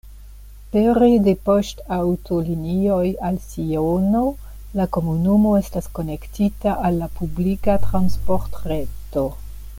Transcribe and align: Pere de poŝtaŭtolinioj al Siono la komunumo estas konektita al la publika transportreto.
Pere 0.75 1.09
de 1.25 1.33
poŝtaŭtolinioj 1.49 3.03
al 3.29 3.37
Siono 3.51 4.23
la 4.81 4.89
komunumo 4.97 5.53
estas 5.61 5.91
konektita 5.99 6.75
al 6.89 6.99
la 7.03 7.11
publika 7.21 7.77
transportreto. 7.87 9.29